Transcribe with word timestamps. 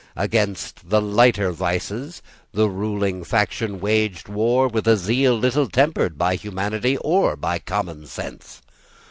Against 0.15 0.89
the 0.89 0.99
lighter 0.99 1.51
vices 1.51 2.23
the 2.53 2.67
ruling 2.67 3.23
faction 3.23 3.79
waged 3.79 4.27
war 4.27 4.67
with 4.67 4.87
a 4.87 4.97
zeal 4.97 5.37
little 5.37 5.67
tempered 5.69 6.17
by 6.17 6.33
humanity 6.33 6.97
or 7.01 7.35
by 7.35 7.59
common 7.59 8.07
sense. 8.07 8.63